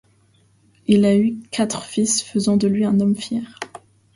[0.87, 1.05] Il eut
[1.35, 3.59] ainsi quatre fils, faisant de lui un homme fier.